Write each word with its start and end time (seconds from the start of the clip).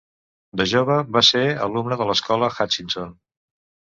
De 0.61 0.65
jove, 0.71 0.95
va 1.17 1.21
ser 1.27 1.41
alumne 1.67 1.99
de 2.01 2.09
l'escola 2.11 2.49
Hutchison. 2.57 3.13